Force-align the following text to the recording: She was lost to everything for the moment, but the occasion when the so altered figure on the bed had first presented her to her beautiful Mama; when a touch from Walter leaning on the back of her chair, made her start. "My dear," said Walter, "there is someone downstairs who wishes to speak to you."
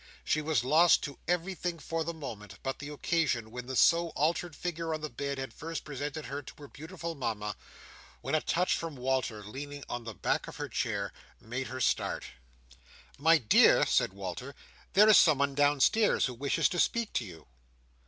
She 0.23 0.41
was 0.41 0.63
lost 0.63 1.03
to 1.03 1.19
everything 1.27 1.77
for 1.77 2.03
the 2.03 2.11
moment, 2.11 2.57
but 2.63 2.79
the 2.79 2.89
occasion 2.89 3.51
when 3.51 3.67
the 3.67 3.75
so 3.75 4.09
altered 4.15 4.55
figure 4.55 4.95
on 4.95 5.01
the 5.01 5.11
bed 5.11 5.37
had 5.37 5.53
first 5.53 5.83
presented 5.83 6.25
her 6.25 6.41
to 6.41 6.53
her 6.57 6.67
beautiful 6.67 7.13
Mama; 7.13 7.55
when 8.21 8.33
a 8.33 8.41
touch 8.41 8.75
from 8.75 8.95
Walter 8.95 9.43
leaning 9.43 9.83
on 9.87 10.03
the 10.03 10.15
back 10.15 10.47
of 10.47 10.55
her 10.55 10.69
chair, 10.69 11.13
made 11.39 11.67
her 11.67 11.79
start. 11.79 12.23
"My 13.19 13.37
dear," 13.37 13.85
said 13.85 14.11
Walter, 14.11 14.55
"there 14.93 15.07
is 15.07 15.17
someone 15.17 15.53
downstairs 15.53 16.25
who 16.25 16.33
wishes 16.33 16.67
to 16.69 16.79
speak 16.79 17.13
to 17.13 17.23
you." 17.23 17.45